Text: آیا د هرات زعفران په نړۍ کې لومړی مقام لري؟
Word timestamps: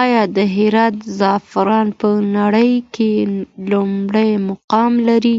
آیا 0.00 0.22
د 0.36 0.38
هرات 0.54 0.96
زعفران 1.18 1.86
په 2.00 2.08
نړۍ 2.38 2.72
کې 2.94 3.10
لومړی 3.70 4.30
مقام 4.48 4.92
لري؟ 5.08 5.36